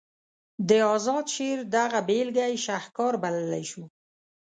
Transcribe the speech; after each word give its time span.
د 0.67 0.69
اذاد 0.95 1.25
شعر 1.35 1.59
دغه 1.75 1.99
بیلګه 2.07 2.45
یې 2.51 2.57
شهکار 2.65 3.13
بللی 3.23 3.63
شو. 3.71 3.83